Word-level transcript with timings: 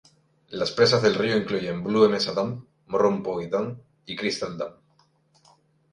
Las 0.49 0.71
presas 0.71 1.03
del 1.03 1.13
río 1.13 1.37
incluyen 1.37 1.83
"Blue 1.83 2.09
Mesa 2.09 2.33
Dam", 2.33 2.65
"Morrow 2.87 3.21
Point 3.21 3.51
Dam" 3.53 3.79
y 4.07 4.15
"Crystal 4.15 4.57
Dam". 4.57 4.71